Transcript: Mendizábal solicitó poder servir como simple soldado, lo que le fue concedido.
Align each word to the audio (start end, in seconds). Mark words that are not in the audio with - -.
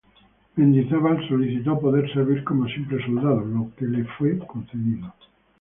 Mendizábal 0.57 1.27
solicitó 1.29 1.79
poder 1.79 2.11
servir 2.11 2.43
como 2.43 2.67
simple 2.67 3.05
soldado, 3.05 3.41
lo 3.41 3.69
que 3.77 3.85
le 3.85 4.03
fue 4.17 4.35
concedido. 4.39 5.13